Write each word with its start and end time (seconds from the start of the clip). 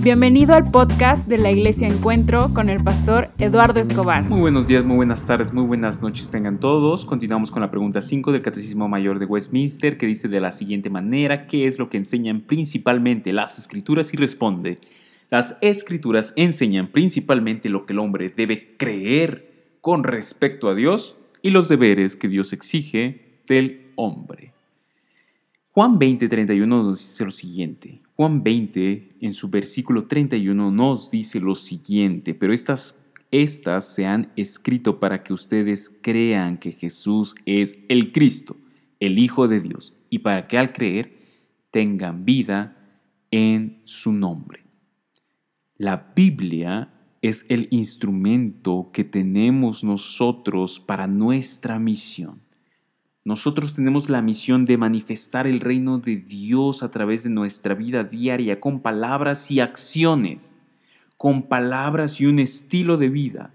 Bienvenido 0.00 0.54
al 0.54 0.70
podcast 0.70 1.26
de 1.26 1.38
la 1.38 1.50
Iglesia 1.50 1.88
Encuentro 1.88 2.54
con 2.54 2.68
el 2.68 2.82
pastor 2.84 3.30
Eduardo 3.36 3.80
Escobar. 3.80 4.22
Muy 4.22 4.40
buenos 4.40 4.68
días, 4.68 4.84
muy 4.84 4.94
buenas 4.94 5.26
tardes, 5.26 5.52
muy 5.52 5.64
buenas 5.64 6.00
noches 6.00 6.30
tengan 6.30 6.60
todos. 6.60 7.04
Continuamos 7.04 7.50
con 7.50 7.62
la 7.62 7.70
pregunta 7.70 8.00
5 8.00 8.30
del 8.30 8.40
Catecismo 8.40 8.86
Mayor 8.88 9.18
de 9.18 9.26
Westminster 9.26 9.98
que 9.98 10.06
dice 10.06 10.28
de 10.28 10.40
la 10.40 10.52
siguiente 10.52 10.88
manera, 10.88 11.46
¿qué 11.46 11.66
es 11.66 11.80
lo 11.80 11.90
que 11.90 11.96
enseñan 11.96 12.42
principalmente 12.42 13.32
las 13.32 13.58
escrituras? 13.58 14.14
Y 14.14 14.16
responde, 14.16 14.78
las 15.30 15.58
escrituras 15.62 16.32
enseñan 16.36 16.86
principalmente 16.86 17.68
lo 17.68 17.84
que 17.84 17.92
el 17.92 17.98
hombre 17.98 18.32
debe 18.34 18.76
creer 18.76 19.50
con 19.80 20.04
respecto 20.04 20.68
a 20.68 20.76
Dios 20.76 21.18
y 21.42 21.50
los 21.50 21.68
deberes 21.68 22.14
que 22.14 22.28
Dios 22.28 22.52
exige 22.52 23.40
del 23.48 23.90
hombre. 23.96 24.52
Juan 25.78 25.96
20:31 25.96 26.66
nos 26.66 26.98
dice 26.98 27.24
lo 27.24 27.30
siguiente. 27.30 28.00
Juan 28.16 28.42
20, 28.42 29.12
en 29.20 29.32
su 29.32 29.48
versículo 29.48 30.08
31, 30.08 30.72
nos 30.72 31.08
dice 31.08 31.38
lo 31.38 31.54
siguiente, 31.54 32.34
pero 32.34 32.52
estas, 32.52 33.00
estas 33.30 33.94
se 33.94 34.04
han 34.04 34.32
escrito 34.34 34.98
para 34.98 35.22
que 35.22 35.32
ustedes 35.32 35.96
crean 36.02 36.58
que 36.58 36.72
Jesús 36.72 37.36
es 37.46 37.78
el 37.88 38.10
Cristo, 38.10 38.56
el 38.98 39.20
Hijo 39.20 39.46
de 39.46 39.60
Dios, 39.60 39.94
y 40.10 40.18
para 40.18 40.48
que 40.48 40.58
al 40.58 40.72
creer 40.72 41.12
tengan 41.70 42.24
vida 42.24 42.76
en 43.30 43.78
su 43.84 44.12
nombre. 44.12 44.64
La 45.76 46.12
Biblia 46.16 46.92
es 47.22 47.46
el 47.48 47.68
instrumento 47.70 48.90
que 48.92 49.04
tenemos 49.04 49.84
nosotros 49.84 50.80
para 50.80 51.06
nuestra 51.06 51.78
misión. 51.78 52.47
Nosotros 53.28 53.74
tenemos 53.74 54.08
la 54.08 54.22
misión 54.22 54.64
de 54.64 54.78
manifestar 54.78 55.46
el 55.46 55.60
reino 55.60 55.98
de 55.98 56.16
Dios 56.16 56.82
a 56.82 56.90
través 56.90 57.24
de 57.24 57.28
nuestra 57.28 57.74
vida 57.74 58.02
diaria 58.02 58.58
con 58.58 58.80
palabras 58.80 59.50
y 59.50 59.60
acciones, 59.60 60.54
con 61.18 61.42
palabras 61.42 62.22
y 62.22 62.24
un 62.24 62.38
estilo 62.38 62.96
de 62.96 63.10
vida. 63.10 63.52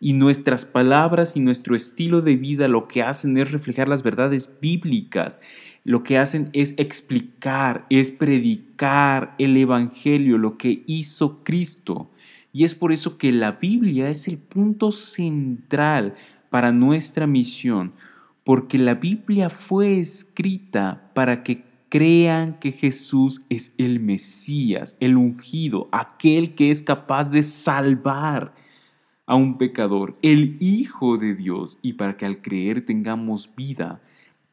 Y 0.00 0.14
nuestras 0.14 0.64
palabras 0.64 1.36
y 1.36 1.40
nuestro 1.40 1.76
estilo 1.76 2.22
de 2.22 2.36
vida 2.36 2.66
lo 2.66 2.88
que 2.88 3.02
hacen 3.02 3.36
es 3.36 3.52
reflejar 3.52 3.88
las 3.88 4.02
verdades 4.02 4.58
bíblicas. 4.58 5.38
Lo 5.84 6.02
que 6.02 6.16
hacen 6.16 6.48
es 6.54 6.72
explicar, 6.78 7.84
es 7.90 8.10
predicar 8.10 9.34
el 9.36 9.54
Evangelio, 9.54 10.38
lo 10.38 10.56
que 10.56 10.82
hizo 10.86 11.44
Cristo. 11.44 12.10
Y 12.54 12.64
es 12.64 12.74
por 12.74 12.90
eso 12.90 13.18
que 13.18 13.32
la 13.32 13.52
Biblia 13.52 14.08
es 14.08 14.28
el 14.28 14.38
punto 14.38 14.90
central 14.90 16.14
para 16.48 16.72
nuestra 16.72 17.26
misión 17.26 17.92
porque 18.44 18.78
la 18.78 18.94
Biblia 18.94 19.50
fue 19.50 19.98
escrita 19.98 21.10
para 21.14 21.42
que 21.42 21.64
crean 21.88 22.58
que 22.60 22.72
Jesús 22.72 23.44
es 23.50 23.74
el 23.76 24.00
Mesías, 24.00 24.96
el 25.00 25.16
ungido, 25.16 25.88
aquel 25.92 26.54
que 26.54 26.70
es 26.70 26.82
capaz 26.82 27.30
de 27.30 27.42
salvar 27.42 28.54
a 29.26 29.34
un 29.34 29.58
pecador, 29.58 30.14
el 30.22 30.56
Hijo 30.60 31.16
de 31.18 31.34
Dios, 31.34 31.78
y 31.82 31.94
para 31.94 32.16
que 32.16 32.26
al 32.26 32.40
creer 32.40 32.84
tengamos 32.84 33.50
vida 33.56 34.00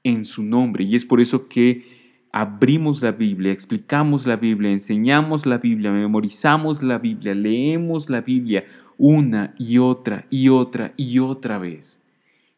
en 0.03 0.25
su 0.25 0.43
nombre. 0.43 0.83
Y 0.83 0.95
es 0.95 1.05
por 1.05 1.21
eso 1.21 1.47
que 1.47 2.27
abrimos 2.31 3.01
la 3.01 3.11
Biblia, 3.11 3.51
explicamos 3.51 4.27
la 4.27 4.35
Biblia, 4.35 4.71
enseñamos 4.71 5.45
la 5.45 5.57
Biblia, 5.57 5.91
memorizamos 5.91 6.83
la 6.83 6.97
Biblia, 6.97 7.33
leemos 7.33 8.09
la 8.09 8.21
Biblia 8.21 8.65
una 8.97 9.53
y 9.57 9.77
otra 9.77 10.25
y 10.29 10.49
otra 10.49 10.93
y 10.97 11.19
otra 11.19 11.57
vez. 11.57 12.01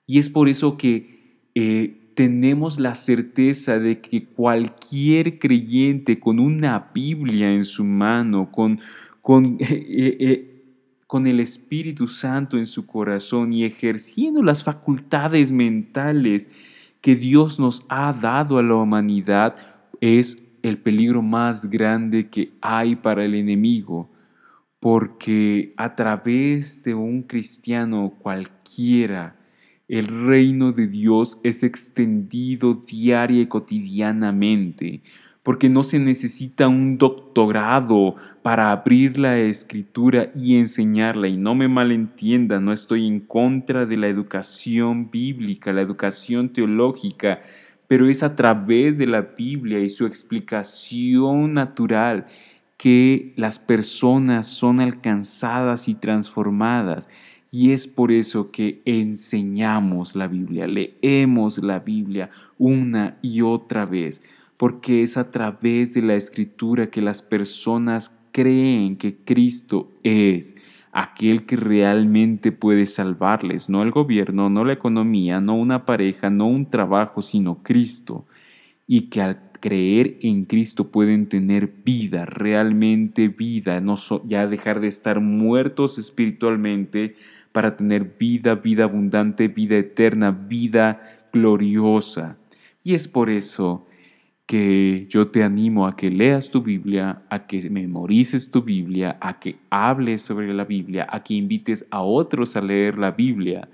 Y 0.05 0.19
es 0.19 0.29
por 0.29 0.49
eso 0.49 0.77
que 0.77 1.18
eh, 1.61 2.13
tenemos 2.13 2.79
la 2.79 2.95
certeza 2.95 3.79
de 3.79 3.99
que 3.99 4.23
cualquier 4.23 5.39
creyente 5.39 6.17
con 6.17 6.39
una 6.39 6.89
Biblia 6.93 7.51
en 7.51 7.65
su 7.65 7.83
mano, 7.83 8.49
con, 8.49 8.79
con, 9.21 9.57
eh, 9.59 10.15
eh, 10.21 10.63
con 11.05 11.27
el 11.27 11.41
Espíritu 11.41 12.07
Santo 12.07 12.57
en 12.57 12.65
su 12.65 12.85
corazón 12.85 13.51
y 13.51 13.65
ejerciendo 13.65 14.41
las 14.41 14.63
facultades 14.63 15.51
mentales 15.51 16.49
que 17.01 17.17
Dios 17.17 17.59
nos 17.59 17.85
ha 17.89 18.13
dado 18.13 18.57
a 18.57 18.63
la 18.63 18.75
humanidad, 18.75 19.57
es 19.99 20.41
el 20.63 20.77
peligro 20.77 21.21
más 21.21 21.69
grande 21.69 22.29
que 22.29 22.53
hay 22.61 22.95
para 22.95 23.25
el 23.25 23.35
enemigo, 23.35 24.09
porque 24.79 25.73
a 25.75 25.93
través 25.93 26.85
de 26.85 26.93
un 26.93 27.21
cristiano 27.23 28.13
cualquiera, 28.17 29.35
el 29.89 30.05
reino 30.27 30.71
de 30.71 30.87
Dios 30.87 31.41
es 31.43 31.63
extendido 31.63 32.75
diaria 32.75 33.41
y 33.41 33.47
cotidianamente, 33.47 35.01
porque 35.41 35.67
no 35.67 35.81
se 35.81 35.97
necesita 35.97 36.67
un 36.67 36.99
doctorado 36.99 38.15
para 38.43 38.71
abrir 38.71 39.17
la 39.17 39.39
escritura 39.39 40.31
y 40.35 40.57
enseñarla. 40.57 41.27
Y 41.27 41.37
no 41.37 41.55
me 41.55 41.67
malentienda, 41.67 42.59
no 42.59 42.71
estoy 42.71 43.07
en 43.07 43.19
contra 43.19 43.87
de 43.87 43.97
la 43.97 44.07
educación 44.07 45.09
bíblica, 45.09 45.73
la 45.73 45.81
educación 45.81 46.49
teológica, 46.49 47.41
pero 47.87 48.07
es 48.07 48.21
a 48.21 48.35
través 48.35 48.99
de 48.99 49.07
la 49.07 49.21
Biblia 49.21 49.79
y 49.79 49.89
su 49.89 50.05
explicación 50.05 51.53
natural 51.53 52.27
que 52.77 53.33
las 53.35 53.57
personas 53.57 54.47
son 54.47 54.79
alcanzadas 54.79 55.87
y 55.87 55.95
transformadas. 55.95 57.09
Y 57.51 57.71
es 57.71 57.87
por 57.87 58.11
eso 58.11 58.51
que 58.51 58.81
enseñamos 58.85 60.15
la 60.15 60.27
Biblia, 60.27 60.67
leemos 60.67 61.57
la 61.57 61.79
Biblia 61.79 62.29
una 62.57 63.17
y 63.21 63.41
otra 63.41 63.85
vez, 63.85 64.21
porque 64.57 65.01
es 65.01 65.17
a 65.17 65.31
través 65.31 65.93
de 65.93 66.01
la 66.01 66.15
escritura 66.15 66.89
que 66.89 67.01
las 67.01 67.21
personas 67.21 68.19
creen 68.31 68.97
que 68.97 69.15
Cristo 69.17 69.91
es 70.03 70.55
aquel 70.91 71.45
que 71.45 71.55
realmente 71.55 72.51
puede 72.51 72.85
salvarles, 72.85 73.69
no 73.69 73.83
el 73.83 73.91
gobierno, 73.91 74.49
no 74.49 74.65
la 74.65 74.73
economía, 74.73 75.39
no 75.39 75.55
una 75.55 75.85
pareja, 75.85 76.29
no 76.29 76.47
un 76.47 76.69
trabajo, 76.69 77.21
sino 77.21 77.61
Cristo, 77.63 78.25
y 78.87 79.01
que 79.09 79.21
al 79.21 79.49
creer 79.59 80.17
en 80.21 80.45
Cristo 80.45 80.89
pueden 80.89 81.27
tener 81.27 81.71
vida, 81.83 82.25
realmente 82.25 83.27
vida, 83.27 83.81
no 83.81 83.95
ya 84.25 84.47
dejar 84.47 84.79
de 84.79 84.87
estar 84.87 85.19
muertos 85.19 85.97
espiritualmente, 85.97 87.15
para 87.51 87.75
tener 87.75 88.15
vida, 88.19 88.55
vida 88.55 88.83
abundante, 88.83 89.47
vida 89.47 89.77
eterna, 89.77 90.31
vida 90.31 91.01
gloriosa. 91.31 92.37
Y 92.83 92.93
es 92.93 93.07
por 93.07 93.29
eso 93.29 93.85
que 94.45 95.05
yo 95.09 95.27
te 95.27 95.43
animo 95.43 95.85
a 95.85 95.95
que 95.95 96.09
leas 96.09 96.49
tu 96.49 96.63
Biblia, 96.63 97.21
a 97.29 97.45
que 97.45 97.69
memorices 97.69 98.49
tu 98.49 98.63
Biblia, 98.63 99.17
a 99.21 99.39
que 99.39 99.57
hables 99.69 100.23
sobre 100.23 100.51
la 100.53 100.65
Biblia, 100.65 101.05
a 101.07 101.21
que 101.21 101.35
invites 101.35 101.85
a 101.91 102.01
otros 102.01 102.55
a 102.55 102.61
leer 102.61 102.97
la 102.97 103.11
Biblia. 103.11 103.69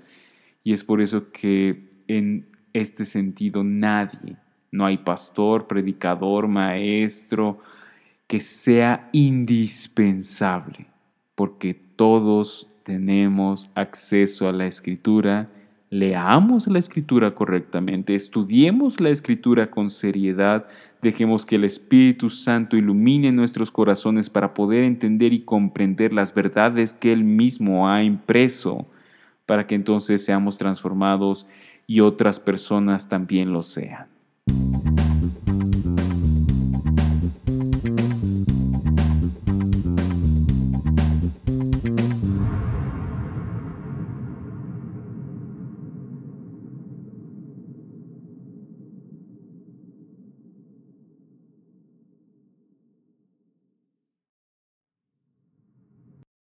Y 0.62 0.72
es 0.74 0.84
por 0.84 1.00
eso 1.00 1.30
que 1.32 1.88
en 2.08 2.46
este 2.74 3.06
sentido 3.06 3.64
nadie, 3.64 4.36
no 4.70 4.84
hay 4.84 4.98
pastor, 4.98 5.66
predicador, 5.66 6.46
maestro, 6.46 7.58
que 8.26 8.40
sea 8.40 9.08
indispensable, 9.12 10.86
porque 11.34 11.72
todos 11.72 12.68
tenemos 12.86 13.68
acceso 13.74 14.48
a 14.48 14.52
la 14.52 14.64
escritura, 14.68 15.48
leamos 15.90 16.68
la 16.68 16.78
escritura 16.78 17.34
correctamente, 17.34 18.14
estudiemos 18.14 19.00
la 19.00 19.10
escritura 19.10 19.72
con 19.72 19.90
seriedad, 19.90 20.68
dejemos 21.02 21.44
que 21.44 21.56
el 21.56 21.64
Espíritu 21.64 22.30
Santo 22.30 22.76
ilumine 22.76 23.32
nuestros 23.32 23.72
corazones 23.72 24.30
para 24.30 24.54
poder 24.54 24.84
entender 24.84 25.32
y 25.32 25.40
comprender 25.40 26.12
las 26.12 26.32
verdades 26.32 26.94
que 26.94 27.10
Él 27.10 27.24
mismo 27.24 27.90
ha 27.90 28.04
impreso, 28.04 28.86
para 29.46 29.66
que 29.66 29.74
entonces 29.74 30.24
seamos 30.24 30.56
transformados 30.56 31.44
y 31.88 31.98
otras 31.98 32.38
personas 32.38 33.08
también 33.08 33.52
lo 33.52 33.64
sean. 33.64 34.15